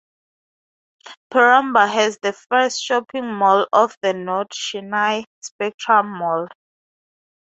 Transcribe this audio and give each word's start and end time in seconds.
Perambur 1.31 1.87
has 1.87 2.17
the 2.23 2.33
first 2.33 2.81
shopping 2.83 3.31
mall 3.35 3.67
of 3.71 3.95
the 4.01 4.15
north 4.15 4.47
Chennai: 4.49 5.25
Spectrum 5.41 6.09
Mall. 6.17 6.47